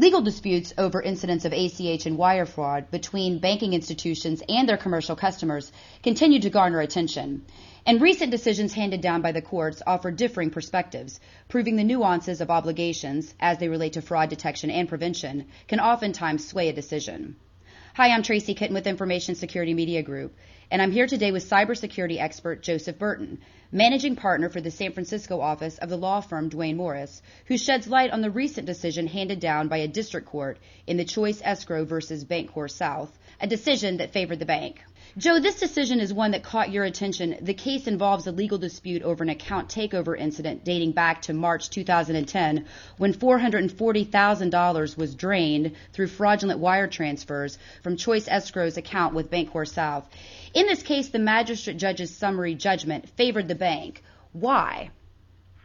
Legal 0.00 0.22
disputes 0.22 0.72
over 0.78 1.02
incidents 1.02 1.44
of 1.44 1.52
ACH 1.52 2.06
and 2.06 2.16
wire 2.16 2.46
fraud 2.46 2.90
between 2.90 3.38
banking 3.38 3.74
institutions 3.74 4.42
and 4.48 4.66
their 4.66 4.78
commercial 4.78 5.14
customers 5.14 5.70
continue 6.02 6.40
to 6.40 6.48
garner 6.48 6.80
attention. 6.80 7.44
And 7.84 8.00
recent 8.00 8.30
decisions 8.30 8.72
handed 8.72 9.02
down 9.02 9.20
by 9.20 9.32
the 9.32 9.42
courts 9.42 9.82
offer 9.86 10.10
differing 10.10 10.48
perspectives, 10.48 11.20
proving 11.50 11.76
the 11.76 11.84
nuances 11.84 12.40
of 12.40 12.50
obligations, 12.50 13.34
as 13.38 13.58
they 13.58 13.68
relate 13.68 13.92
to 13.92 14.00
fraud 14.00 14.30
detection 14.30 14.70
and 14.70 14.88
prevention, 14.88 15.48
can 15.68 15.80
oftentimes 15.80 16.48
sway 16.48 16.70
a 16.70 16.72
decision. 16.72 17.36
Hi, 17.92 18.08
I'm 18.08 18.22
Tracy 18.22 18.54
Kitten 18.54 18.72
with 18.72 18.86
Information 18.86 19.34
Security 19.34 19.74
Media 19.74 20.02
Group, 20.02 20.34
and 20.70 20.80
I'm 20.80 20.92
here 20.92 21.08
today 21.08 21.30
with 21.30 21.50
cybersecurity 21.50 22.18
expert 22.18 22.62
Joseph 22.62 22.98
Burton, 22.98 23.40
managing 23.72 24.16
partner 24.16 24.48
for 24.48 24.60
the 24.60 24.70
San 24.70 24.92
Francisco 24.92 25.40
office 25.40 25.78
of 25.78 25.88
the 25.88 25.96
law 25.96 26.20
firm 26.20 26.48
Duane 26.48 26.76
Morris, 26.76 27.22
who 27.46 27.56
sheds 27.56 27.86
light 27.86 28.10
on 28.10 28.20
the 28.20 28.30
recent 28.30 28.66
decision 28.66 29.06
handed 29.06 29.38
down 29.38 29.68
by 29.68 29.78
a 29.78 29.88
district 29.88 30.26
court 30.26 30.58
in 30.86 30.96
the 30.96 31.04
Choice 31.04 31.40
Escrow 31.44 31.84
versus 31.84 32.24
Bancorp 32.24 32.70
South, 32.70 33.16
a 33.40 33.46
decision 33.46 33.98
that 33.98 34.12
favored 34.12 34.40
the 34.40 34.46
bank. 34.46 34.80
Joe, 35.16 35.40
this 35.40 35.58
decision 35.58 35.98
is 35.98 36.12
one 36.12 36.30
that 36.32 36.44
caught 36.44 36.70
your 36.70 36.84
attention. 36.84 37.36
The 37.40 37.54
case 37.54 37.88
involves 37.88 38.28
a 38.28 38.32
legal 38.32 38.58
dispute 38.58 39.02
over 39.02 39.24
an 39.24 39.28
account 39.28 39.68
takeover 39.68 40.16
incident 40.16 40.64
dating 40.64 40.92
back 40.92 41.22
to 41.22 41.32
March 41.32 41.68
2010 41.70 42.66
when 42.96 43.12
$440,000 43.12 44.96
was 44.96 45.14
drained 45.16 45.74
through 45.92 46.06
fraudulent 46.06 46.60
wire 46.60 46.86
transfers 46.86 47.58
from 47.82 47.96
Choice 47.96 48.28
Escrow's 48.28 48.76
account 48.76 49.14
with 49.14 49.30
Bancorp 49.30 49.66
South. 49.66 50.08
In 50.52 50.66
this 50.66 50.82
case, 50.82 51.08
the 51.08 51.18
magistrate 51.18 51.76
judge's 51.76 52.14
summary 52.14 52.54
judgment 52.54 53.08
favored 53.08 53.48
the 53.48 53.54
bank. 53.54 54.02
Why? 54.32 54.90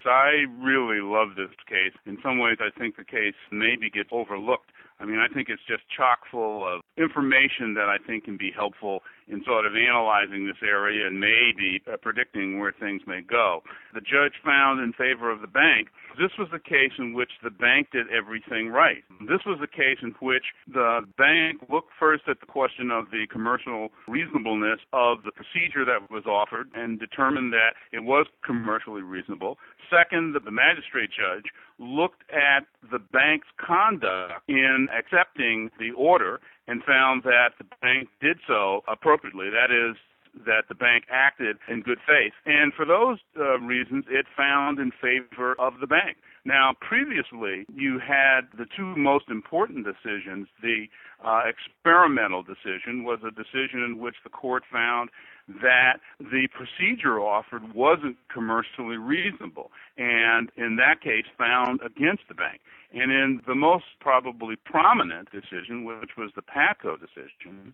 I 0.05 0.45
really 0.61 1.01
love 1.01 1.29
this 1.35 1.49
case. 1.67 1.93
In 2.05 2.19
some 2.21 2.37
ways, 2.37 2.57
I 2.59 2.69
think 2.77 2.95
the 2.95 3.03
case 3.03 3.33
maybe 3.51 3.89
gets 3.89 4.09
overlooked. 4.11 4.69
I 4.99 5.05
mean, 5.05 5.17
I 5.17 5.33
think 5.33 5.49
it's 5.49 5.61
just 5.67 5.83
chock 5.89 6.19
full 6.29 6.63
of 6.63 6.81
information 6.95 7.73
that 7.73 7.89
I 7.89 7.97
think 8.05 8.25
can 8.25 8.37
be 8.37 8.51
helpful 8.55 9.01
in 9.27 9.43
sort 9.45 9.65
of 9.65 9.73
analyzing 9.75 10.45
this 10.45 10.61
area 10.61 11.07
and 11.07 11.19
maybe 11.19 11.81
uh, 11.91 11.97
predicting 11.97 12.59
where 12.59 12.73
things 12.79 13.01
may 13.07 13.21
go. 13.21 13.61
The 13.93 14.01
judge 14.01 14.33
found 14.43 14.81
in 14.81 14.93
favor 14.93 15.31
of 15.31 15.41
the 15.41 15.47
bank. 15.47 15.89
This 16.17 16.31
was 16.37 16.47
a 16.53 16.59
case 16.59 16.93
in 16.97 17.13
which 17.13 17.31
the 17.43 17.49
bank 17.49 17.89
did 17.91 18.07
everything 18.09 18.69
right. 18.69 19.03
This 19.21 19.41
was 19.45 19.59
a 19.61 19.67
case 19.67 19.97
in 20.01 20.15
which 20.21 20.45
the 20.67 21.01
bank 21.17 21.61
looked 21.71 21.91
first 21.99 22.23
at 22.27 22.39
the 22.39 22.45
question 22.45 22.91
of 22.91 23.11
the 23.11 23.25
commercial 23.31 23.89
reasonableness 24.07 24.79
of 24.93 25.23
the 25.23 25.31
procedure 25.31 25.83
that 25.85 26.09
was 26.09 26.25
offered 26.25 26.69
and 26.73 26.99
determined 26.99 27.51
that 27.53 27.73
it 27.91 28.03
was 28.03 28.27
commercially 28.45 29.01
reasonable. 29.01 29.57
Second, 29.89 30.35
the 30.35 30.51
magistrate 30.51 31.09
judge 31.09 31.45
looked 31.79 32.23
at 32.31 32.65
the 32.91 32.99
bank's 32.99 33.47
conduct 33.59 34.33
in 34.47 34.87
accepting 34.97 35.69
the 35.79 35.91
order 35.97 36.39
and 36.67 36.83
found 36.83 37.23
that 37.23 37.49
the 37.57 37.65
bank 37.81 38.09
did 38.21 38.37
so 38.47 38.81
appropriately. 38.87 39.49
That 39.49 39.71
is, 39.71 39.97
that 40.45 40.63
the 40.67 40.75
bank 40.75 41.05
acted 41.09 41.57
in 41.69 41.81
good 41.81 41.99
faith. 42.05 42.33
And 42.45 42.73
for 42.73 42.85
those 42.85 43.19
uh, 43.39 43.59
reasons, 43.59 44.05
it 44.09 44.25
found 44.35 44.79
in 44.79 44.91
favor 45.01 45.55
of 45.59 45.79
the 45.79 45.87
bank. 45.87 46.17
Now, 46.43 46.73
previously, 46.79 47.65
you 47.73 47.99
had 47.99 48.41
the 48.57 48.65
two 48.75 48.95
most 48.95 49.29
important 49.29 49.85
decisions. 49.85 50.47
The 50.61 50.85
uh, 51.23 51.43
Experimetal 51.49 52.45
decision 52.45 53.03
was 53.03 53.19
a 53.25 53.31
decision 53.31 53.81
in 53.83 53.97
which 53.99 54.15
the 54.23 54.29
court 54.29 54.63
found 54.71 55.09
that 55.47 55.99
the 56.19 56.47
procedure 56.53 57.19
offered 57.19 57.73
wasn't 57.73 58.17
commercially 58.33 58.97
reasonable, 58.97 59.71
and 59.97 60.51
in 60.57 60.75
that 60.77 61.01
case 61.01 61.25
found 61.37 61.79
against 61.85 62.23
the 62.27 62.33
bank. 62.33 62.61
And 62.95 63.11
in 63.11 63.41
the 63.45 63.55
most 63.55 63.83
probably 63.99 64.55
prominent 64.55 65.29
decision, 65.29 65.83
which 65.83 66.11
was 66.17 66.31
the 66.33 66.41
Patco 66.41 66.97
decision, 66.97 67.73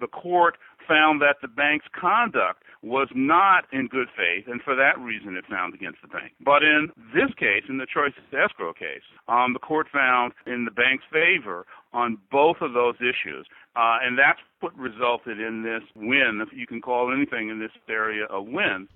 the 0.00 0.06
court 0.06 0.56
found 0.88 1.20
that 1.20 1.36
the 1.42 1.48
bank's 1.48 1.84
conduct 1.92 2.62
was 2.82 3.08
not 3.14 3.66
in 3.70 3.86
good 3.86 4.08
faith, 4.16 4.46
and 4.48 4.62
for 4.62 4.74
that 4.74 4.98
reason 4.98 5.36
it 5.36 5.44
found 5.44 5.74
against 5.74 6.00
the 6.00 6.08
bank. 6.08 6.32
But 6.40 6.62
in 6.62 6.90
this 7.12 7.28
case, 7.38 7.64
in 7.68 7.76
the 7.76 7.86
choice 7.86 8.12
escrow 8.32 8.72
case, 8.72 9.04
um, 9.28 9.52
the 9.52 9.58
court 9.58 9.88
found 9.92 10.32
in 10.46 10.64
the 10.64 10.70
bank's 10.70 11.04
favor 11.12 11.66
on 11.92 12.16
both 12.30 12.56
of 12.62 12.72
those 12.72 12.96
issues. 12.96 13.46
Uh, 13.76 13.98
and 14.02 14.18
that's 14.18 14.40
what 14.60 14.76
resulted 14.78 15.38
in 15.38 15.62
this 15.62 15.82
win, 15.94 16.40
if 16.40 16.48
you 16.56 16.66
can 16.66 16.80
call 16.80 17.12
anything 17.12 17.50
in 17.50 17.60
this 17.60 17.72
area 17.90 18.26
a 18.30 18.40
win. 18.40 18.88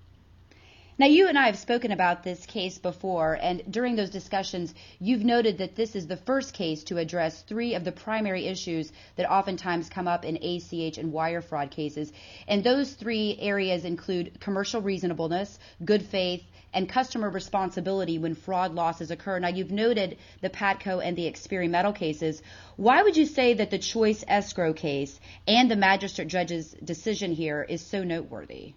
Now, 0.99 1.05
you 1.05 1.27
and 1.27 1.37
I 1.37 1.45
have 1.45 1.59
spoken 1.59 1.91
about 1.91 2.23
this 2.23 2.47
case 2.47 2.79
before, 2.79 3.37
and 3.39 3.61
during 3.69 3.95
those 3.95 4.09
discussions, 4.09 4.73
you've 4.97 5.23
noted 5.23 5.59
that 5.59 5.75
this 5.75 5.95
is 5.95 6.07
the 6.07 6.17
first 6.17 6.55
case 6.55 6.83
to 6.85 6.97
address 6.97 7.43
three 7.43 7.75
of 7.75 7.83
the 7.83 7.91
primary 7.91 8.47
issues 8.47 8.91
that 9.15 9.29
oftentimes 9.29 9.91
come 9.91 10.07
up 10.07 10.25
in 10.25 10.37
ACH 10.37 10.97
and 10.97 11.13
wire 11.13 11.43
fraud 11.43 11.69
cases. 11.69 12.11
And 12.47 12.63
those 12.63 12.93
three 12.93 13.37
areas 13.39 13.85
include 13.85 14.39
commercial 14.39 14.81
reasonableness, 14.81 15.59
good 15.85 16.01
faith, 16.01 16.43
and 16.73 16.89
customer 16.89 17.29
responsibility 17.29 18.17
when 18.17 18.33
fraud 18.33 18.73
losses 18.73 19.11
occur. 19.11 19.37
Now, 19.37 19.49
you've 19.49 19.69
noted 19.69 20.17
the 20.41 20.49
Patco 20.49 20.97
and 21.05 21.15
the 21.15 21.31
Experimetal 21.31 21.93
cases. 21.93 22.41
Why 22.75 23.03
would 23.03 23.15
you 23.15 23.27
say 23.27 23.53
that 23.53 23.69
the 23.69 23.77
choice 23.77 24.23
escrow 24.27 24.73
case 24.73 25.19
and 25.47 25.69
the 25.69 25.75
magistrate 25.75 26.27
judge's 26.27 26.71
decision 26.83 27.33
here 27.33 27.61
is 27.61 27.85
so 27.85 28.03
noteworthy? 28.03 28.73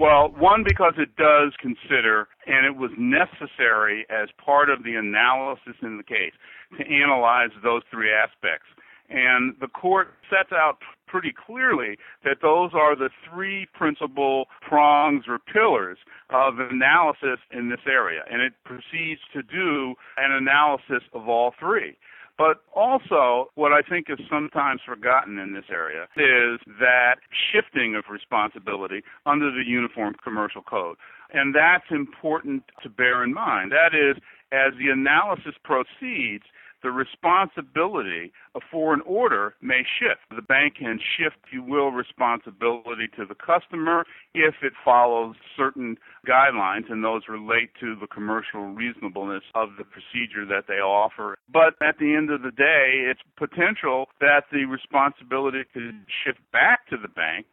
Well, 0.00 0.32
one, 0.38 0.64
because 0.66 0.94
it 0.96 1.14
does 1.16 1.52
consider, 1.60 2.26
and 2.46 2.64
it 2.64 2.74
was 2.74 2.90
necessary 2.96 4.06
as 4.08 4.30
part 4.42 4.70
of 4.70 4.82
the 4.82 4.94
analysis 4.94 5.76
in 5.82 5.98
the 5.98 6.02
case 6.02 6.32
to 6.78 6.86
analyze 6.88 7.50
those 7.62 7.82
three 7.90 8.10
aspects. 8.10 8.64
And 9.10 9.56
the 9.60 9.68
court 9.68 10.14
sets 10.30 10.52
out 10.52 10.78
pretty 11.06 11.34
clearly 11.36 11.98
that 12.24 12.38
those 12.40 12.70
are 12.72 12.96
the 12.96 13.10
three 13.28 13.66
principal 13.74 14.46
prongs 14.66 15.24
or 15.28 15.38
pillars 15.38 15.98
of 16.30 16.54
analysis 16.60 17.36
in 17.52 17.68
this 17.68 17.84
area. 17.86 18.22
And 18.30 18.40
it 18.40 18.54
proceeds 18.64 19.20
to 19.34 19.42
do 19.42 19.96
an 20.16 20.32
analysis 20.32 21.04
of 21.12 21.28
all 21.28 21.52
three. 21.60 21.98
But 22.40 22.64
also, 22.74 23.50
what 23.54 23.72
I 23.72 23.82
think 23.82 24.06
is 24.08 24.18
sometimes 24.30 24.80
forgotten 24.86 25.38
in 25.38 25.52
this 25.52 25.66
area 25.70 26.04
is 26.16 26.58
that 26.80 27.16
shifting 27.52 27.94
of 27.94 28.04
responsibility 28.10 29.02
under 29.26 29.50
the 29.50 29.62
Uniform 29.62 30.14
Commercial 30.24 30.62
Code. 30.62 30.96
And 31.34 31.54
that's 31.54 31.84
important 31.90 32.62
to 32.82 32.88
bear 32.88 33.22
in 33.22 33.34
mind. 33.34 33.72
That 33.72 33.92
is, 33.94 34.16
as 34.52 34.72
the 34.78 34.88
analysis 34.88 35.52
proceeds, 35.62 36.44
the 36.82 36.90
responsibility 36.90 38.32
for 38.70 38.94
an 38.94 39.00
order 39.06 39.54
may 39.60 39.82
shift. 39.98 40.20
The 40.34 40.42
bank 40.42 40.76
can 40.78 40.98
shift, 40.98 41.36
if 41.46 41.52
you 41.52 41.62
will, 41.62 41.90
responsibility 41.90 43.08
to 43.16 43.24
the 43.26 43.34
customer 43.34 44.04
if 44.34 44.54
it 44.62 44.72
follows 44.84 45.36
certain 45.56 45.96
guidelines, 46.26 46.90
and 46.90 47.04
those 47.04 47.22
relate 47.28 47.70
to 47.80 47.96
the 48.00 48.06
commercial 48.06 48.72
reasonableness 48.72 49.44
of 49.54 49.70
the 49.78 49.84
procedure 49.84 50.46
that 50.46 50.64
they 50.68 50.80
offer. 50.80 51.36
But 51.52 51.74
at 51.82 51.98
the 51.98 52.14
end 52.14 52.30
of 52.30 52.42
the 52.42 52.50
day, 52.50 53.06
it's 53.10 53.20
potential 53.36 54.06
that 54.20 54.44
the 54.52 54.64
responsibility 54.64 55.64
could 55.72 56.06
shift 56.24 56.40
back 56.52 56.88
to 56.88 56.96
the 56.96 57.08
bank 57.08 57.46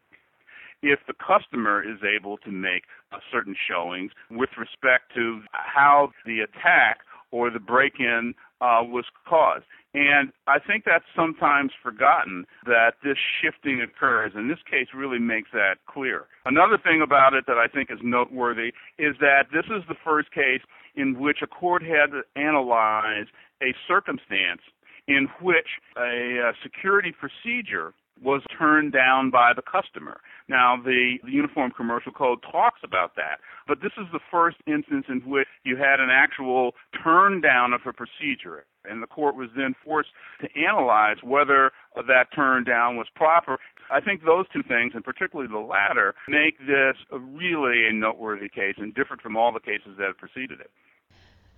if 0.84 1.00
the 1.08 1.14
customer 1.14 1.82
is 1.82 1.98
able 2.04 2.38
to 2.38 2.52
make 2.52 2.84
certain 3.32 3.56
showings 3.68 4.12
with 4.30 4.50
respect 4.60 5.12
to 5.16 5.42
how 5.52 6.12
the 6.26 6.40
attack 6.40 7.00
or 7.32 7.50
the 7.50 7.60
break 7.60 7.94
in 8.00 8.34
uh, 8.62 8.82
was 8.84 9.06
caused. 9.28 9.66
And 9.94 10.32
I 10.48 10.60
think 10.60 10.84
that's 10.86 11.06
sometimes 11.16 11.72
forgotten 11.82 12.46
that 12.66 12.94
this 13.04 13.18
shifting 13.42 13.82
occurs, 13.82 14.34
and 14.36 14.50
this 14.50 14.60
case 14.70 14.88
really 14.94 15.20
makes 15.20 15.50
that 15.54 15.78
clear. 15.88 16.26
Another 16.46 16.78
thing 16.78 17.02
about 17.02 17.34
it 17.34 17.46
that 17.48 17.58
I 17.58 17.68
think 17.68 17.90
is 17.90 18.00
noteworthy 18.04 18.74
is 19.00 19.16
that 19.20 19.46
this 19.52 19.66
is 19.66 19.84
the 19.88 19.96
first 20.04 20.32
case 20.32 20.62
in 20.96 21.20
which 21.20 21.38
a 21.42 21.48
court 21.48 21.82
had 21.82 22.12
to 22.12 22.22
analyze 22.36 23.28
a 23.62 23.74
circumstance 23.88 24.62
in 25.08 25.28
which 25.42 25.80
a, 25.98 26.50
a 26.50 26.54
security 26.62 27.12
procedure 27.12 27.94
was 28.22 28.42
turned 28.58 28.94
down 28.94 29.30
by 29.30 29.54
the 29.56 29.62
customer. 29.62 30.20
Now, 30.50 30.78
the, 30.82 31.18
the 31.26 31.32
Uniform 31.32 31.72
Commercial 31.76 32.14
Code 32.14 32.40
talks 32.50 32.80
about 32.84 33.16
that, 33.16 33.40
but 33.68 33.80
this 33.82 33.92
is 33.98 34.08
the 34.14 34.20
first 34.32 34.58
instance 34.66 35.06
in 35.10 35.20
which 35.30 35.48
you 35.66 35.76
had 35.76 36.00
an 36.00 36.10
actual 36.10 36.72
turn 37.04 37.42
down 37.42 37.74
of 37.74 37.82
a 37.86 37.92
procedure, 37.92 38.66
and 38.86 39.04
the 39.04 39.08
court 39.08 39.36
was 39.36 39.50
then 39.58 39.76
forced 39.84 40.10
to 40.40 40.48
analyze 40.56 41.18
whether 41.22 41.72
that 41.96 42.28
turn 42.34 42.64
down 42.64 42.96
was 42.96 43.08
proper. 43.14 43.58
I 43.92 44.00
think 44.00 44.24
those 44.24 44.46
two 44.54 44.64
things, 44.64 44.94
and 44.96 45.04
particularly 45.04 45.52
the 45.52 45.60
latter, 45.60 46.16
make 46.30 46.58
this 46.60 46.96
a 47.12 47.20
really 47.20 47.88
a 47.88 47.94
noteworthy 47.94 48.48
case 48.48 48.76
and 48.78 48.94
different 48.96 49.22
from 49.22 49.36
all 49.36 49.52
the 49.52 49.60
cases 49.60 49.98
that 49.98 50.08
have 50.08 50.18
preceded 50.18 50.62
it. 50.62 50.72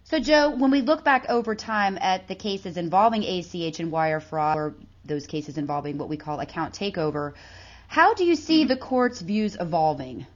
So, 0.03 0.19
Joe, 0.19 0.49
when 0.49 0.71
we 0.71 0.81
look 0.81 1.03
back 1.03 1.27
over 1.29 1.53
time 1.53 1.99
at 2.01 2.27
the 2.27 2.33
cases 2.33 2.77
involving 2.77 3.23
ACH 3.23 3.79
and 3.79 3.91
wire 3.91 4.19
fraud, 4.19 4.57
or 4.57 4.73
those 5.05 5.27
cases 5.27 5.59
involving 5.59 5.99
what 5.99 6.09
we 6.09 6.17
call 6.17 6.39
account 6.39 6.73
takeover, 6.73 7.33
how 7.89 8.13
do 8.13 8.23
you 8.23 8.35
see 8.35 8.65
the 8.65 8.77
court's 8.77 9.19
views 9.19 9.57
evolving? 9.59 10.27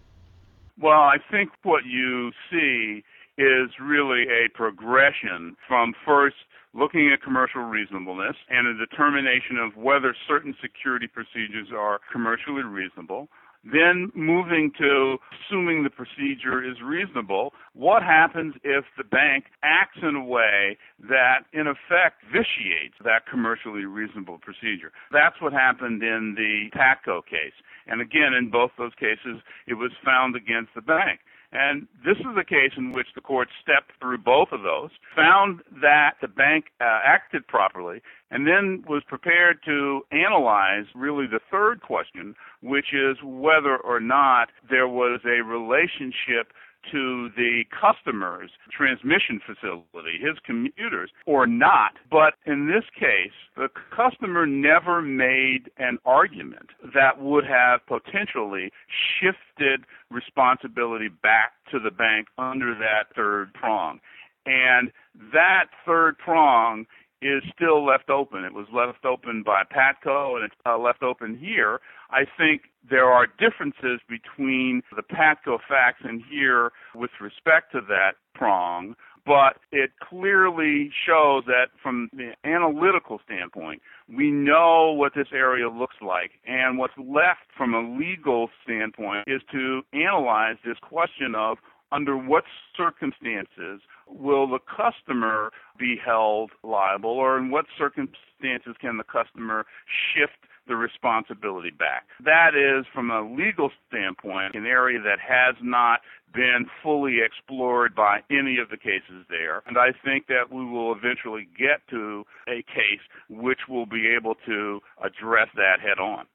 Well, 0.81 1.01
I 1.01 1.17
think 1.29 1.51
what 1.61 1.85
you 1.85 2.31
see 2.49 3.03
is 3.37 3.69
really 3.79 4.23
a 4.23 4.49
progression 4.55 5.55
from 5.67 5.93
first 6.03 6.35
looking 6.73 7.11
at 7.13 7.21
commercial 7.21 7.61
reasonableness 7.61 8.35
and 8.49 8.67
a 8.67 8.73
determination 8.73 9.57
of 9.57 9.77
whether 9.77 10.15
certain 10.27 10.55
security 10.63 11.05
procedures 11.05 11.67
are 11.71 11.99
commercially 12.11 12.63
reasonable. 12.63 13.29
Then 13.63 14.11
moving 14.13 14.71
to 14.77 15.17
assuming 15.47 15.83
the 15.83 15.89
procedure 15.89 16.63
is 16.63 16.81
reasonable, 16.83 17.53
what 17.73 18.03
happens 18.03 18.55
if 18.63 18.83
the 18.97 19.05
bank 19.05 19.45
acts 19.63 19.99
in 20.01 20.15
a 20.15 20.23
way 20.23 20.77
that 21.07 21.45
in 21.53 21.67
effect 21.67 22.23
vitiates 22.31 22.95
that 23.03 23.25
commercially 23.29 23.85
reasonable 23.85 24.37
procedure? 24.37 24.91
That's 25.11 25.39
what 25.41 25.53
happened 25.53 26.03
in 26.03 26.35
the 26.35 26.77
Patco 26.77 27.25
case. 27.25 27.55
And 27.87 28.01
again, 28.01 28.33
in 28.33 28.49
both 28.49 28.71
those 28.77 28.93
cases, 28.99 29.41
it 29.67 29.75
was 29.75 29.91
found 30.03 30.35
against 30.35 30.75
the 30.75 30.81
bank. 30.81 31.21
And 31.53 31.87
this 32.03 32.17
is 32.17 32.35
a 32.35 32.43
case 32.43 32.71
in 32.75 32.93
which 32.93 33.07
the 33.13 33.21
court 33.21 33.47
stepped 33.61 33.91
through 34.01 34.17
both 34.17 34.49
of 34.51 34.63
those, 34.63 34.89
found 35.15 35.61
that 35.81 36.15
the 36.19 36.27
bank 36.27 36.65
uh, 36.81 36.99
acted 37.05 37.47
properly, 37.47 38.01
and 38.31 38.47
then 38.47 38.83
was 38.89 39.03
prepared 39.07 39.59
to 39.65 40.01
analyze 40.11 40.85
really 40.95 41.27
the 41.27 41.39
third 41.51 41.81
question, 41.81 42.35
which 42.61 42.87
is 42.91 43.17
whether 43.23 43.77
or 43.77 43.99
not 43.99 44.49
there 44.67 44.87
was 44.87 45.21
a 45.25 45.43
relationship 45.43 46.53
to 46.91 47.29
the 47.35 47.63
customer's 47.69 48.51
transmission 48.75 49.39
facility, 49.45 50.17
his 50.19 50.37
commuters, 50.45 51.11
or 51.25 51.47
not. 51.47 51.93
But 52.09 52.33
in 52.45 52.67
this 52.67 52.83
case, 52.97 53.33
the 53.55 53.69
customer 53.95 54.45
never 54.45 55.01
made 55.01 55.71
an 55.77 55.97
argument 56.05 56.69
that 56.93 57.21
would 57.21 57.45
have 57.45 57.85
potentially 57.87 58.71
shifted 59.19 59.85
responsibility 60.09 61.09
back 61.09 61.53
to 61.71 61.79
the 61.79 61.91
bank 61.91 62.27
under 62.37 62.73
that 62.75 63.15
third 63.15 63.53
prong. 63.53 63.99
And 64.45 64.91
that 65.31 65.65
third 65.85 66.17
prong 66.17 66.85
is 67.23 67.41
still 67.55 67.85
left 67.85 68.09
open. 68.09 68.43
It 68.43 68.53
was 68.53 68.67
left 68.73 69.05
open 69.05 69.43
by 69.43 69.63
Patco 69.63 70.35
and 70.35 70.45
it's 70.45 70.55
uh, 70.65 70.77
left 70.77 71.03
open 71.03 71.37
here. 71.37 71.79
I 72.13 72.25
think 72.37 72.63
there 72.87 73.05
are 73.05 73.25
differences 73.25 73.99
between 74.07 74.83
the 74.95 75.01
Patco 75.01 75.57
facts 75.67 76.01
and 76.03 76.21
here 76.29 76.71
with 76.93 77.09
respect 77.19 77.71
to 77.71 77.81
that 77.89 78.11
prong, 78.35 78.95
but 79.25 79.57
it 79.71 79.91
clearly 79.99 80.91
shows 81.07 81.43
that 81.47 81.67
from 81.81 82.09
the 82.13 82.33
analytical 82.43 83.19
standpoint, 83.25 83.81
we 84.07 84.29
know 84.29 84.91
what 84.91 85.13
this 85.15 85.29
area 85.33 85.69
looks 85.69 85.95
like. 86.05 86.31
And 86.45 86.77
what's 86.77 86.97
left 86.97 87.49
from 87.57 87.73
a 87.73 87.97
legal 87.97 88.49
standpoint 88.63 89.23
is 89.27 89.41
to 89.51 89.81
analyze 89.93 90.57
this 90.63 90.77
question 90.81 91.33
of 91.35 91.57
under 91.91 92.17
what 92.17 92.43
circumstances 92.75 93.81
will 94.07 94.47
the 94.47 94.59
customer 94.59 95.51
be 95.77 95.95
held 96.03 96.51
liable 96.63 97.11
or 97.11 97.37
in 97.37 97.51
what 97.51 97.65
circumstances 97.77 98.75
can 98.81 98.97
the 98.97 99.03
customer 99.03 99.65
shift 99.87 100.37
the 100.67 100.75
responsibility 100.75 101.71
back. 101.71 102.07
That 102.23 102.55
is, 102.55 102.85
from 102.93 103.11
a 103.11 103.21
legal 103.21 103.71
standpoint, 103.87 104.55
an 104.55 104.65
area 104.65 104.99
that 105.01 105.19
has 105.19 105.55
not 105.61 106.01
been 106.33 106.65
fully 106.81 107.17
explored 107.23 107.93
by 107.95 108.21
any 108.31 108.57
of 108.57 108.69
the 108.69 108.77
cases 108.77 109.25
there. 109.29 109.61
And 109.67 109.77
I 109.77 109.89
think 110.03 110.27
that 110.27 110.51
we 110.51 110.65
will 110.65 110.93
eventually 110.93 111.47
get 111.57 111.87
to 111.89 112.25
a 112.47 112.63
case 112.63 113.03
which 113.29 113.59
will 113.69 113.85
be 113.85 114.07
able 114.07 114.35
to 114.47 114.79
address 115.03 115.49
that 115.55 115.79
head 115.79 115.99
on. 115.99 116.25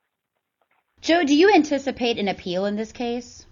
Joe, 1.00 1.24
do 1.24 1.34
you 1.34 1.52
anticipate 1.52 2.18
an 2.18 2.28
appeal 2.28 2.66
in 2.66 2.76
this 2.76 2.92
case? 2.92 3.46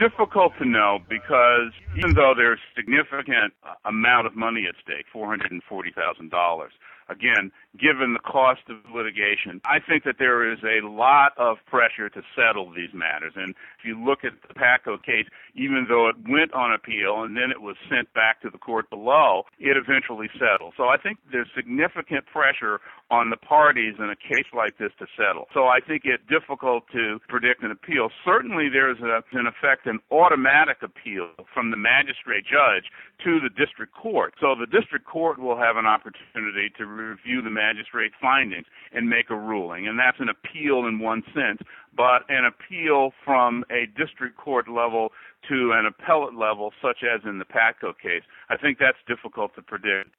difficult 0.00 0.52
to 0.58 0.64
know 0.64 0.98
because 1.08 1.70
even 1.96 2.14
though 2.14 2.32
there's 2.34 2.58
significant 2.74 3.52
uh, 3.62 3.74
amount 3.84 4.26
of 4.26 4.34
money 4.34 4.64
at 4.66 4.74
stake, 4.82 5.04
$440,000, 5.14 6.68
again, 7.10 7.50
given 7.78 8.14
the 8.14 8.20
cost 8.20 8.62
of 8.68 8.76
litigation, 8.94 9.60
I 9.64 9.78
think 9.80 10.04
that 10.04 10.16
there 10.18 10.50
is 10.50 10.58
a 10.62 10.86
lot 10.86 11.32
of 11.36 11.58
pressure 11.66 12.08
to 12.08 12.22
settle 12.34 12.70
these 12.70 12.94
matters. 12.94 13.32
And 13.36 13.50
if 13.78 13.84
you 13.84 14.02
look 14.02 14.24
at 14.24 14.32
the 14.46 14.54
Patco 14.54 15.02
case, 15.02 15.26
even 15.54 15.86
though 15.88 16.08
it 16.08 16.16
went 16.28 16.54
on 16.54 16.72
appeal 16.72 17.22
and 17.22 17.36
then 17.36 17.50
it 17.50 17.60
was 17.60 17.76
sent 17.90 18.12
back 18.14 18.40
to 18.42 18.50
the 18.50 18.58
court 18.58 18.88
below, 18.88 19.42
it 19.58 19.76
eventually 19.76 20.28
settled. 20.38 20.74
So 20.76 20.84
I 20.84 20.96
think 20.96 21.18
there's 21.30 21.48
significant 21.54 22.26
pressure 22.26 22.80
on 23.10 23.30
the 23.30 23.36
parties 23.36 23.94
in 23.98 24.08
a 24.08 24.16
case 24.16 24.46
like 24.54 24.78
this 24.78 24.92
to 24.98 25.06
settle. 25.16 25.46
So 25.52 25.66
I 25.66 25.80
think 25.80 26.02
it's 26.04 26.22
difficult 26.30 26.84
to 26.92 27.18
predict 27.28 27.62
an 27.62 27.70
appeal. 27.70 28.08
Certainly 28.24 28.68
there's 28.70 29.00
a, 29.00 29.22
in 29.36 29.46
effect 29.46 29.86
an 29.86 29.98
automatic 30.10 30.78
appeal 30.82 31.28
from 31.52 31.70
the 31.70 31.76
magistrate 31.76 32.44
judge 32.46 32.86
to 33.24 33.40
the 33.40 33.50
district 33.50 33.94
court. 33.94 34.34
So 34.40 34.54
the 34.54 34.66
district 34.66 35.06
court 35.06 35.38
will 35.38 35.56
have 35.56 35.76
an 35.76 35.86
opportunity 35.86 36.70
to 36.78 36.86
review 36.86 37.42
the 37.42 37.50
magistrate's 37.50 38.14
findings 38.20 38.66
and 38.92 39.08
make 39.08 39.30
a 39.30 39.36
ruling. 39.36 39.88
And 39.88 39.98
that's 39.98 40.20
an 40.20 40.28
appeal 40.28 40.86
in 40.86 41.00
one 41.00 41.22
sense, 41.34 41.58
but 41.96 42.22
an 42.28 42.46
appeal 42.46 43.10
from 43.24 43.64
a 43.70 43.86
district 43.98 44.36
court 44.36 44.68
level 44.68 45.10
to 45.48 45.72
an 45.74 45.86
appellate 45.86 46.34
level, 46.34 46.72
such 46.80 46.98
as 47.02 47.22
in 47.24 47.38
the 47.38 47.44
Patco 47.44 47.92
case, 47.98 48.22
I 48.50 48.56
think 48.56 48.78
that's 48.78 48.98
difficult 49.08 49.54
to 49.56 49.62
predict. 49.62 50.10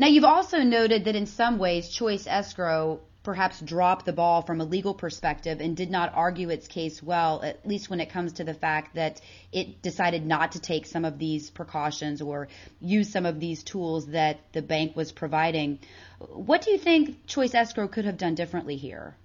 Now, 0.00 0.06
you've 0.06 0.24
also 0.24 0.58
noted 0.58 1.04
that 1.06 1.16
in 1.16 1.26
some 1.26 1.58
ways, 1.58 1.88
Choice 1.88 2.28
Escrow 2.28 3.00
perhaps 3.24 3.60
dropped 3.60 4.06
the 4.06 4.12
ball 4.12 4.42
from 4.42 4.60
a 4.60 4.64
legal 4.64 4.94
perspective 4.94 5.60
and 5.60 5.76
did 5.76 5.90
not 5.90 6.12
argue 6.14 6.50
its 6.50 6.68
case 6.68 7.02
well, 7.02 7.42
at 7.42 7.66
least 7.66 7.90
when 7.90 8.00
it 8.00 8.08
comes 8.08 8.34
to 8.34 8.44
the 8.44 8.54
fact 8.54 8.94
that 8.94 9.20
it 9.52 9.82
decided 9.82 10.24
not 10.24 10.52
to 10.52 10.60
take 10.60 10.86
some 10.86 11.04
of 11.04 11.18
these 11.18 11.50
precautions 11.50 12.22
or 12.22 12.46
use 12.80 13.10
some 13.10 13.26
of 13.26 13.40
these 13.40 13.64
tools 13.64 14.06
that 14.06 14.38
the 14.52 14.62
bank 14.62 14.94
was 14.96 15.10
providing. 15.10 15.80
What 16.20 16.62
do 16.62 16.70
you 16.70 16.78
think 16.78 17.26
Choice 17.26 17.54
Escrow 17.54 17.88
could 17.88 18.04
have 18.04 18.18
done 18.18 18.36
differently 18.36 18.76
here? 18.76 19.16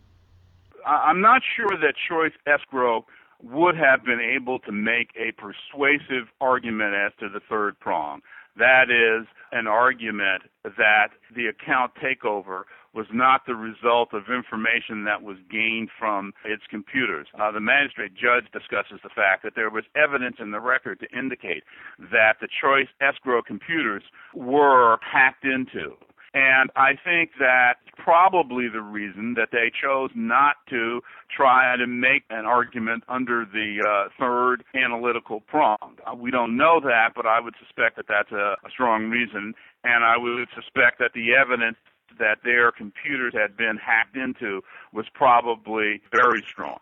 I'm 0.85 1.21
not 1.21 1.43
sure 1.55 1.69
that 1.69 1.93
Choice 2.09 2.33
Escrow 2.47 3.05
would 3.43 3.75
have 3.75 4.03
been 4.03 4.19
able 4.19 4.57
to 4.59 4.71
make 4.71 5.11
a 5.15 5.31
persuasive 5.33 6.27
argument 6.41 6.95
as 6.95 7.11
to 7.19 7.29
the 7.29 7.41
third 7.47 7.79
prong. 7.79 8.21
That 8.57 8.89
is 8.89 9.27
an 9.51 9.67
argument 9.67 10.43
that 10.63 11.09
the 11.35 11.47
account 11.47 11.93
takeover 11.95 12.63
was 12.93 13.07
not 13.11 13.41
the 13.47 13.55
result 13.55 14.13
of 14.13 14.23
information 14.29 15.03
that 15.05 15.23
was 15.23 15.37
gained 15.49 15.89
from 15.97 16.31
its 16.45 16.61
computers. 16.69 17.27
Uh, 17.39 17.51
the 17.51 17.59
magistrate 17.59 18.13
judge 18.13 18.45
discusses 18.53 18.99
the 19.01 19.09
fact 19.09 19.41
that 19.43 19.53
there 19.55 19.71
was 19.71 19.83
evidence 19.95 20.37
in 20.39 20.51
the 20.51 20.59
record 20.59 20.99
to 20.99 21.17
indicate 21.17 21.63
that 22.11 22.35
the 22.39 22.47
choice 22.61 22.87
escrow 23.01 23.41
computers 23.41 24.03
were 24.35 24.97
hacked 25.01 25.45
into. 25.45 25.97
And 26.33 26.71
I 26.75 26.93
think 27.03 27.31
that's 27.39 27.79
probably 27.95 28.67
the 28.67 28.81
reason 28.81 29.35
that 29.35 29.49
they 29.51 29.71
chose 29.71 30.09
not 30.15 30.55
to 30.69 31.01
try 31.35 31.77
to 31.77 31.85
make 31.85 32.23
an 32.31 32.45
argument 32.45 33.03
under 33.07 33.45
the 33.45 33.85
uh, 33.87 34.09
third 34.19 34.63
analytical 34.73 35.41
prong. 35.41 35.97
Uh, 36.05 36.15
we 36.15 36.31
don't 36.31 36.57
know 36.57 36.79
that, 36.79 37.09
but 37.15 37.27
I 37.27 37.39
would 37.39 37.53
suspect 37.59 37.97
that 37.97 38.05
that's 38.07 38.31
a, 38.31 38.57
a 38.65 38.69
strong 38.71 39.09
reason. 39.09 39.53
And 39.83 40.03
I 40.03 40.17
would 40.17 40.47
suspect 40.55 40.97
that 40.99 41.11
the 41.13 41.35
evidence 41.35 41.77
that 42.17 42.39
their 42.43 42.71
computers 42.71 43.33
had 43.35 43.55
been 43.55 43.77
hacked 43.77 44.15
into 44.15 44.61
was 44.91 45.05
probably 45.13 46.01
very 46.11 46.43
strong 46.47 46.79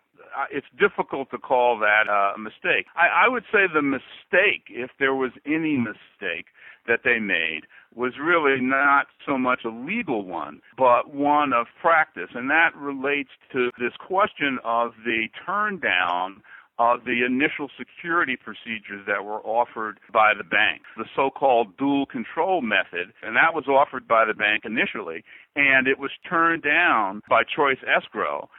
it's 0.50 0.68
difficult 0.80 1.30
to 1.32 1.38
call 1.38 1.78
that 1.80 2.08
uh, 2.10 2.34
a 2.36 2.40
mistake. 2.40 2.88
I, 2.96 3.26
I 3.26 3.30
would 3.30 3.44
say 3.52 3.68
the 3.72 3.82
mistake, 3.82 4.68
if 4.70 4.90
there 5.00 5.14
was 5.14 5.32
any 5.46 5.78
mistake 5.78 6.48
that 6.88 7.02
they 7.04 7.20
made, 7.20 7.62
was 7.94 8.14
really 8.20 8.62
not 8.62 9.08
so 9.26 9.38
much 9.38 9.62
a 9.66 9.70
legal 9.70 10.26
one, 10.26 10.62
but 10.78 11.14
one 11.14 11.54
of 11.54 11.68
practice. 11.82 12.30
And 12.34 12.50
that 12.50 12.76
relates 12.76 13.30
to 13.52 13.70
this 13.78 13.94
question 14.00 14.60
of 14.64 14.94
the 15.06 15.28
turn 15.46 15.80
down 15.80 16.42
of 16.80 17.04
the 17.06 17.24
initial 17.24 17.70
security 17.78 18.36
procedures 18.36 19.06
that 19.06 19.24
were 19.24 19.42
offered 19.42 20.00
by 20.12 20.34
the 20.36 20.44
bank, 20.44 20.82
the 20.98 21.06
so-called 21.16 21.78
dual 21.78 22.08
control 22.08 22.62
method, 22.62 23.14
and 23.22 23.36
that 23.36 23.54
was 23.54 23.68
offered 23.68 24.08
by 24.08 24.26
the 24.26 24.34
bank 24.34 24.64
initially, 24.66 25.24
and 25.56 25.88
it 25.88 26.00
was 26.00 26.10
turned 26.28 26.64
down 26.64 27.22
by 27.30 27.44
Choice 27.44 27.78
Escrow. 27.86 28.50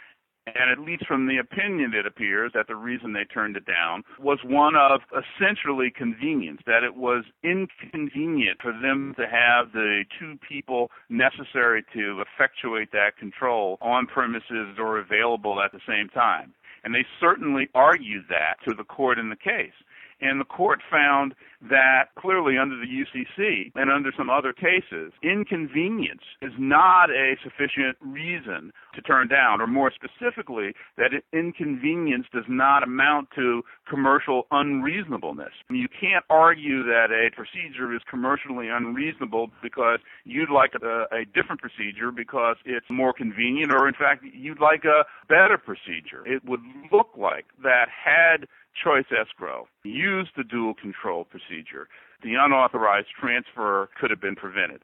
And 0.47 0.71
at 0.71 0.81
least 0.81 1.07
from 1.07 1.29
the 1.29 1.39
opinion, 1.39 1.95
it 1.95 2.05
appears 2.05 2.51
that 2.55 2.67
the 2.67 2.75
reason 2.75 3.13
they 3.13 3.25
turned 3.25 3.57
it 3.57 3.65
down 3.65 4.03
was 4.19 4.41
one 4.45 4.75
of 4.75 5.01
essentially 5.15 5.91
convenience, 5.91 6.61
that 6.67 6.83
it 6.83 6.97
was 6.97 7.25
inconvenient 7.45 8.61
for 8.61 8.73
them 8.73 9.15
to 9.19 9.27
have 9.27 9.73
the 9.73 10.05
two 10.19 10.37
people 10.47 10.91
necessary 11.09 11.85
to 11.95 12.23
effectuate 12.23 12.91
that 12.91 13.17
control 13.17 13.79
on 13.81 14.07
premises 14.07 14.79
or 14.79 14.99
available 14.99 15.63
at 15.63 15.71
the 15.71 15.81
same 15.87 16.09
time. 16.09 16.53
And 16.83 16.93
they 16.93 17.07
certainly 17.21 17.69
argued 17.75 18.25
that 18.29 18.57
to 18.69 18.75
the 18.75 18.83
court 18.83 19.19
in 19.21 19.31
the 19.31 19.37
case. 19.37 19.75
And 20.23 20.41
the 20.41 20.45
court 20.45 20.81
found 20.89 21.35
that 21.69 22.15
clearly 22.17 22.57
under 22.57 22.77
the 22.77 22.87
UCC 22.87 23.73
and 23.75 23.91
under 23.91 24.11
some 24.17 24.31
other 24.31 24.53
cases, 24.53 25.13
inconvenience 25.23 26.23
is 26.41 26.53
not 26.59 27.11
a 27.11 27.35
sufficient 27.43 27.97
reason 28.01 28.73
to 28.95 29.03
turn 29.03 29.29
down, 29.29 29.61
or 29.61 29.67
more 29.67 29.91
specifically, 29.91 30.75
that 30.97 31.11
inconvenience 31.33 32.27
does 32.33 32.45
not 32.49 32.83
amount 32.83 33.29
to 33.35 33.63
commercial 33.89 34.47
unreasonableness. 34.51 35.53
You 35.71 35.89
can't 35.89 36.25
argue 36.31 36.85
that 36.85 37.11
a 37.11 37.35
procedure 37.35 37.95
is 37.95 38.01
commercially 38.09 38.69
unreasonable 38.69 39.51
because 39.63 39.99
you'd 40.25 40.51
like 40.51 40.73
a, 40.81 41.07
a 41.13 41.25
different 41.35 41.61
procedure 41.61 42.13
because 42.13 42.57
it's 42.65 42.87
more 42.91 43.13
convenient, 43.13 43.73
or 43.73 43.89
in 43.89 43.95
fact, 43.95 44.25
you'd 44.35 44.61
like 44.61 44.85
a 44.85 45.05
better 45.29 45.59
procedure. 45.59 46.27
It 46.27 46.45
would 46.45 46.61
look 46.93 47.11
like 47.17 47.47
that 47.63 47.87
had 47.89 48.47
choice 48.85 49.07
escrow 49.11 49.67
used 49.85 50.31
the 50.37 50.45
dual 50.45 50.75
control 50.75 51.25
procedure, 51.25 51.89
the 52.23 52.35
unauthorized 52.35 53.09
transfer 53.21 53.89
could 54.01 54.11
have 54.11 54.21
been 54.21 54.37
prevented. 54.37 54.83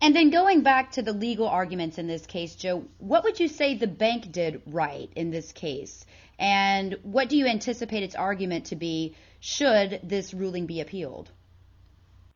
And 0.00 0.14
then 0.14 0.30
going 0.30 0.62
back 0.62 0.92
to 0.92 1.02
the 1.02 1.12
legal 1.12 1.48
arguments 1.48 1.98
in 1.98 2.06
this 2.06 2.24
case, 2.24 2.54
Joe, 2.54 2.84
what 2.98 3.24
would 3.24 3.40
you 3.40 3.48
say 3.48 3.76
the 3.76 3.88
bank 3.88 4.30
did 4.30 4.62
right 4.66 5.10
in 5.16 5.30
this 5.30 5.50
case? 5.50 6.06
And 6.38 6.96
what 7.02 7.28
do 7.28 7.36
you 7.36 7.46
anticipate 7.46 8.04
its 8.04 8.14
argument 8.14 8.66
to 8.66 8.76
be 8.76 9.16
should 9.40 10.00
this 10.04 10.32
ruling 10.32 10.66
be 10.66 10.80
appealed? 10.80 11.30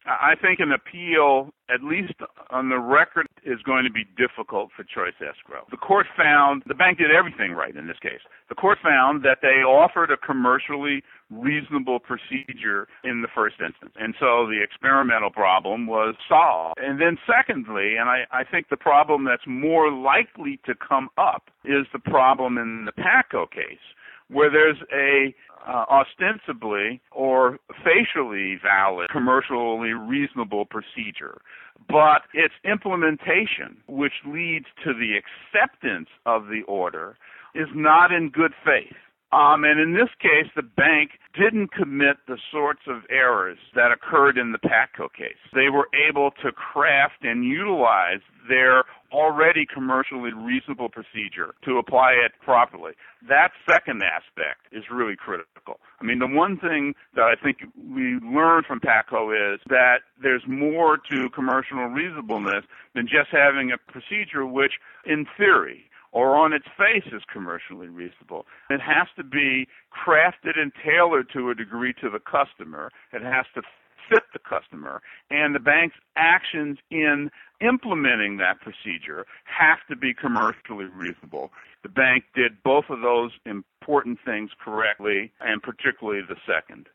I 0.04 0.34
think 0.40 0.58
an 0.58 0.72
appeal, 0.72 1.50
at 1.72 1.84
least 1.84 2.14
on 2.50 2.68
the 2.68 2.78
record, 2.78 3.28
is 3.44 3.60
going 3.62 3.84
to 3.84 3.90
be 3.90 4.04
difficult 4.16 4.70
for 4.76 4.84
choice 4.84 5.16
escrow. 5.20 5.66
The 5.70 5.76
court 5.76 6.06
found 6.16 6.62
the 6.66 6.74
bank 6.74 6.98
did 6.98 7.10
everything 7.10 7.52
right 7.52 7.74
in 7.74 7.86
this 7.86 7.98
case. 8.00 8.20
The 8.48 8.54
court 8.54 8.78
found 8.82 9.24
that 9.24 9.38
they 9.42 9.62
offered 9.66 10.10
a 10.10 10.16
commercially 10.16 11.02
reasonable 11.30 11.98
procedure 11.98 12.86
in 13.04 13.22
the 13.22 13.28
first 13.34 13.56
instance. 13.64 13.92
And 13.98 14.14
so 14.20 14.46
the 14.46 14.60
Experimetal 14.62 15.32
problem 15.32 15.86
was 15.86 16.14
solved. 16.28 16.78
And 16.78 17.00
then 17.00 17.18
secondly, 17.26 17.96
and 17.98 18.08
I, 18.08 18.24
I 18.30 18.44
think 18.44 18.68
the 18.68 18.76
problem 18.76 19.24
that's 19.24 19.46
more 19.46 19.90
likely 19.90 20.60
to 20.66 20.74
come 20.74 21.08
up 21.16 21.50
is 21.64 21.86
the 21.92 21.98
problem 21.98 22.58
in 22.58 22.86
the 22.86 22.92
Patco 22.92 23.50
case 23.50 23.82
where 24.28 24.50
there's 24.50 24.78
a 24.92 25.34
uh, 25.66 25.84
ostensibly 25.88 27.00
or 27.12 27.58
facially 27.84 28.58
valid, 28.62 29.08
commercially 29.10 29.90
reasonable 29.90 30.64
procedure. 30.64 31.40
But 31.88 32.22
its 32.34 32.54
implementation, 32.64 33.78
which 33.86 34.12
leads 34.26 34.66
to 34.84 34.92
the 34.94 35.16
acceptance 35.16 36.08
of 36.26 36.46
the 36.46 36.62
order, 36.68 37.16
is 37.54 37.68
not 37.74 38.12
in 38.12 38.30
good 38.30 38.52
faith. 38.64 38.96
Um, 39.32 39.64
and 39.64 39.80
in 39.80 39.94
this 39.94 40.10
case, 40.20 40.50
the 40.54 40.62
bank 40.62 41.12
didn't 41.34 41.72
commit 41.72 42.18
the 42.28 42.36
sorts 42.52 42.82
of 42.86 43.02
errors 43.08 43.56
that 43.74 43.90
occurred 43.90 44.36
in 44.36 44.52
the 44.52 44.58
PATCO 44.58 45.08
case. 45.16 45.40
They 45.54 45.70
were 45.70 45.88
able 46.08 46.32
to 46.42 46.52
craft 46.52 47.22
and 47.24 47.42
utilize 47.42 48.20
their 48.46 48.84
already 49.10 49.64
commercially 49.64 50.32
reasonable 50.34 50.90
procedure 50.90 51.54
to 51.64 51.78
apply 51.78 52.12
it 52.12 52.32
properly. 52.44 52.92
That 53.26 53.52
second 53.66 54.02
aspect 54.02 54.68
is 54.70 54.84
really 54.90 55.16
critical. 55.16 55.80
I 56.00 56.04
mean, 56.04 56.18
the 56.18 56.26
one 56.26 56.58
thing 56.58 56.94
that 57.14 57.24
I 57.24 57.34
think 57.42 57.58
we 57.76 58.18
learned 58.20 58.66
from 58.66 58.80
PATCO 58.80 59.54
is 59.54 59.60
that 59.68 60.00
there's 60.22 60.42
more 60.46 60.98
to 61.10 61.30
commercial 61.30 61.78
reasonableness 61.86 62.64
than 62.94 63.06
just 63.06 63.30
having 63.30 63.72
a 63.72 63.78
procedure 63.78 64.44
which, 64.44 64.72
in 65.06 65.24
theory, 65.38 65.86
or 66.12 66.36
on 66.36 66.52
its 66.52 66.66
face 66.76 67.10
is 67.12 67.22
commercially 67.32 67.88
reasonable. 67.88 68.46
It 68.70 68.80
has 68.80 69.08
to 69.16 69.24
be 69.24 69.66
crafted 69.92 70.58
and 70.58 70.72
tailored 70.84 71.28
to 71.32 71.50
a 71.50 71.54
degree 71.54 71.94
to 72.00 72.10
the 72.10 72.20
customer. 72.20 72.90
It 73.12 73.22
has 73.22 73.46
to 73.54 73.62
fit 74.10 74.22
the 74.32 74.38
customer. 74.38 75.00
And 75.30 75.54
the 75.54 75.60
bank's 75.60 75.96
actions 76.16 76.78
in 76.90 77.30
implementing 77.60 78.36
that 78.38 78.60
procedure 78.60 79.26
have 79.44 79.78
to 79.88 79.96
be 79.96 80.12
commercially 80.12 80.86
reasonable. 80.94 81.50
The 81.82 81.88
bank 81.88 82.24
did 82.34 82.62
both 82.62 82.84
of 82.90 83.00
those 83.00 83.32
important 83.46 84.18
things 84.24 84.50
correctly, 84.62 85.32
and 85.40 85.62
particularly 85.62 86.22
the 86.28 86.36
second. 86.46 86.88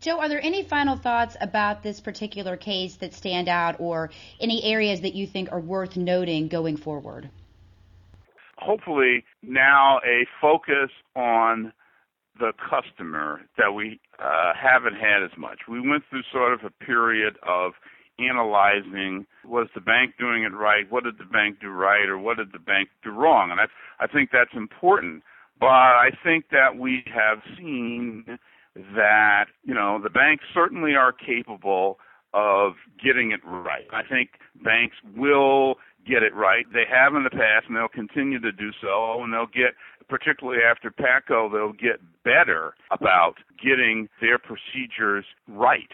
Joe, 0.00 0.18
are 0.18 0.30
there 0.30 0.42
any 0.42 0.62
final 0.62 0.96
thoughts 0.96 1.36
about 1.42 1.82
this 1.82 2.00
particular 2.00 2.56
case 2.56 2.96
that 2.96 3.12
stand 3.12 3.48
out 3.48 3.76
or 3.78 4.10
any 4.40 4.64
areas 4.64 5.02
that 5.02 5.14
you 5.14 5.26
think 5.26 5.52
are 5.52 5.60
worth 5.60 5.96
noting 5.96 6.48
going 6.48 6.78
forward? 6.78 7.28
Hopefully 8.60 9.24
now 9.42 10.00
a 10.04 10.26
focus 10.40 10.90
on 11.16 11.72
the 12.38 12.52
customer 12.58 13.40
that 13.58 13.72
we 13.72 14.00
uh, 14.18 14.52
haven't 14.60 14.94
had 14.94 15.22
as 15.22 15.36
much. 15.36 15.60
We 15.68 15.80
went 15.80 16.04
through 16.08 16.22
sort 16.32 16.52
of 16.54 16.60
a 16.64 16.84
period 16.84 17.36
of 17.46 17.72
analyzing 18.18 19.26
was 19.44 19.68
the 19.74 19.80
bank 19.80 20.14
doing 20.18 20.44
it 20.44 20.54
right, 20.54 20.90
what 20.90 21.04
did 21.04 21.18
the 21.18 21.24
bank 21.24 21.58
do 21.60 21.68
right, 21.68 22.08
or 22.08 22.18
what 22.18 22.36
did 22.36 22.52
the 22.52 22.58
bank 22.58 22.88
do 23.02 23.10
wrong, 23.10 23.50
and 23.50 23.60
I, 23.60 23.64
I 24.02 24.06
think 24.06 24.30
that's 24.32 24.54
important. 24.54 25.22
But 25.58 25.66
I 25.66 26.10
think 26.24 26.46
that 26.50 26.76
we 26.78 27.04
have 27.14 27.38
seen 27.56 28.24
that 28.94 29.46
you 29.64 29.74
know 29.74 30.00
the 30.02 30.10
banks 30.10 30.44
certainly 30.54 30.94
are 30.94 31.12
capable 31.12 31.98
of 32.32 32.74
getting 33.02 33.32
it 33.32 33.40
right. 33.44 33.86
I 33.92 34.02
think 34.08 34.30
banks 34.62 34.96
will 35.16 35.76
get 36.10 36.22
it 36.22 36.34
right. 36.34 36.66
They 36.72 36.84
have 36.90 37.14
in 37.14 37.24
the 37.24 37.30
past, 37.30 37.66
and 37.68 37.76
they'll 37.76 37.88
continue 37.88 38.40
to 38.40 38.52
do 38.52 38.70
so, 38.82 39.22
and 39.22 39.32
they'll 39.32 39.46
get, 39.46 39.74
particularly 40.08 40.60
after 40.62 40.90
Patco, 40.90 41.50
they'll 41.50 41.72
get 41.72 42.00
better 42.24 42.74
about 42.90 43.34
getting 43.62 44.08
their 44.20 44.38
procedures 44.38 45.24
right. 45.48 45.90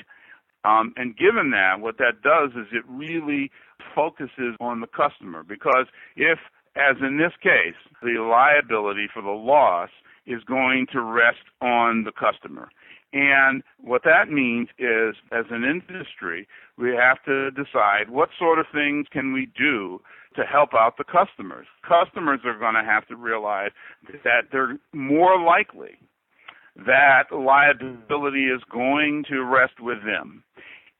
Um, 0.64 0.94
and 0.96 1.16
given 1.16 1.50
that, 1.52 1.80
what 1.80 1.98
that 1.98 2.22
does 2.22 2.50
is 2.56 2.66
it 2.72 2.84
really 2.88 3.50
focuses 3.94 4.56
on 4.60 4.80
the 4.80 4.88
customer 4.88 5.44
because 5.44 5.86
if, 6.16 6.38
as 6.76 6.96
in 7.00 7.18
this 7.18 7.32
case, 7.42 7.76
the 8.02 8.20
liability 8.20 9.08
for 9.12 9.22
the 9.22 9.30
loss 9.30 9.90
is 10.26 10.42
going 10.44 10.86
to 10.92 11.00
rest 11.00 11.44
on 11.60 12.04
the 12.04 12.12
customer. 12.12 12.68
And 13.12 13.62
what 13.80 14.02
that 14.04 14.28
means 14.30 14.68
is, 14.78 15.14
as 15.32 15.46
an 15.50 15.64
industry, 15.64 16.46
we 16.76 16.90
have 16.90 17.22
to 17.24 17.50
decide 17.52 18.10
what 18.10 18.28
sort 18.38 18.58
of 18.58 18.66
things 18.72 19.06
can 19.10 19.32
we 19.32 19.48
do 19.56 20.00
to 20.34 20.42
help 20.42 20.74
out 20.74 20.98
the 20.98 21.04
customers. 21.04 21.66
Customers 21.82 22.40
are 22.44 22.58
going 22.58 22.74
to 22.74 22.84
have 22.84 23.06
to 23.08 23.16
realize 23.16 23.70
that 24.24 24.48
they're 24.52 24.78
more 24.92 25.40
likely 25.40 25.96
that 26.84 27.32
liability 27.32 28.44
is 28.44 28.60
going 28.70 29.24
to 29.30 29.42
rest 29.42 29.80
with 29.80 30.04
them. 30.04 30.42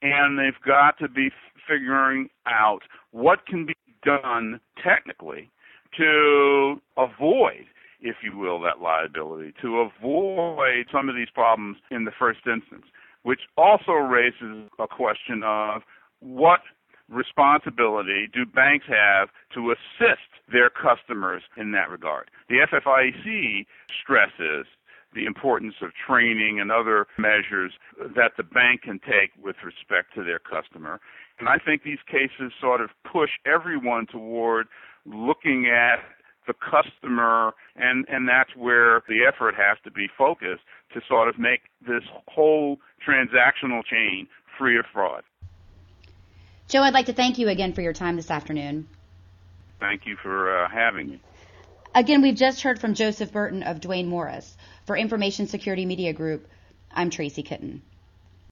And 0.01 0.39
they've 0.39 0.59
got 0.65 0.97
to 0.99 1.07
be 1.07 1.29
figuring 1.67 2.29
out 2.47 2.79
what 3.11 3.45
can 3.45 3.65
be 3.65 3.75
done 4.03 4.59
technically 4.83 5.51
to 5.97 6.81
avoid 6.97 7.65
if 8.01 8.17
you 8.23 8.37
will, 8.37 8.59
that 8.61 8.81
liability 8.81 9.53
to 9.61 9.79
avoid 9.79 10.85
some 10.91 11.09
of 11.09 11.15
these 11.15 11.29
problems 11.33 11.77
in 11.89 12.05
the 12.05 12.11
first 12.11 12.39
instance, 12.45 12.85
which 13.23 13.41
also 13.57 13.93
raises 13.93 14.69
a 14.79 14.87
question 14.87 15.41
of 15.43 15.81
what 16.19 16.61
responsibility 17.09 18.27
do 18.31 18.45
banks 18.45 18.85
have 18.87 19.29
to 19.53 19.71
assist 19.71 20.29
their 20.51 20.69
customers 20.69 21.43
in 21.55 21.71
that 21.71 21.89
regard? 21.89 22.29
The 22.49 22.65
FFIEC 22.71 23.65
stresses 24.01 24.65
the 25.13 25.25
importance 25.25 25.75
of 25.81 25.91
training 25.93 26.59
and 26.59 26.71
other 26.71 27.07
measures 27.17 27.73
that 28.15 28.33
the 28.37 28.43
bank 28.43 28.83
can 28.83 28.99
take 28.99 29.31
with 29.41 29.55
respect 29.63 30.13
to 30.13 30.23
their 30.23 30.37
customer. 30.39 30.99
And 31.39 31.47
I 31.47 31.57
think 31.57 31.83
these 31.83 32.03
cases 32.07 32.51
sort 32.59 32.81
of 32.81 32.89
push 33.09 33.31
everyone 33.45 34.05
toward 34.07 34.67
looking 35.07 35.67
at 35.67 35.99
the 36.47 36.53
customer, 36.53 37.53
and, 37.75 38.05
and 38.09 38.27
that's 38.27 38.55
where 38.55 39.01
the 39.07 39.25
effort 39.27 39.55
has 39.55 39.77
to 39.83 39.91
be 39.91 40.07
focused 40.17 40.63
to 40.93 41.01
sort 41.07 41.27
of 41.27 41.37
make 41.37 41.61
this 41.85 42.03
whole 42.27 42.77
transactional 43.05 43.83
chain 43.83 44.27
free 44.57 44.77
of 44.77 44.85
fraud. 44.93 45.23
Joe, 46.67 46.81
I'd 46.81 46.93
like 46.93 47.05
to 47.05 47.13
thank 47.13 47.37
you 47.37 47.49
again 47.49 47.73
for 47.73 47.81
your 47.81 47.93
time 47.93 48.15
this 48.15 48.31
afternoon. 48.31 48.87
Thank 49.79 50.05
you 50.05 50.15
for 50.21 50.63
uh, 50.63 50.69
having 50.69 51.09
me. 51.09 51.21
Again, 51.95 52.21
we've 52.21 52.35
just 52.35 52.61
heard 52.61 52.79
from 52.79 52.93
Joseph 52.93 53.31
Burton 53.31 53.63
of 53.63 53.79
Duane 53.79 54.07
Morris. 54.07 54.57
For 54.85 54.95
Information 54.95 55.47
Security 55.47 55.85
Media 55.85 56.13
Group, 56.13 56.47
I'm 56.91 57.09
Tracy 57.09 57.43
Kitten. 57.43 57.81